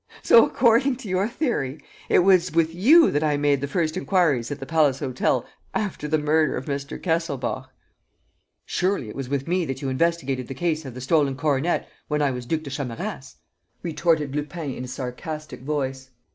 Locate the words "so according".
0.23-0.95